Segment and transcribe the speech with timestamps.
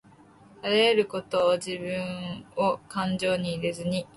[0.63, 4.07] あらゆることをじぶんをかんじょうに入れずに